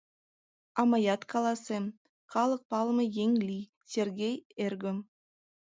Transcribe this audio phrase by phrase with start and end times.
[0.79, 1.85] А мыят каласем:
[2.33, 4.35] калык палыме еҥ лий, Сергей
[4.65, 4.97] эргым!